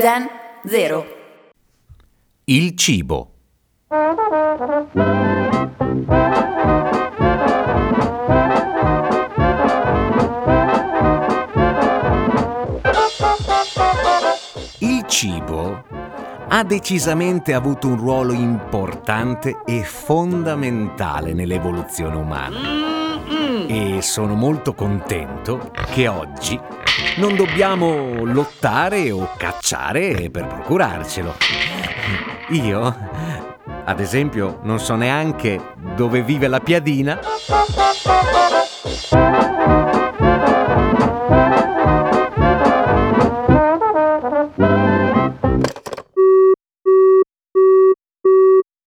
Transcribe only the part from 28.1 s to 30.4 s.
lottare o cacciare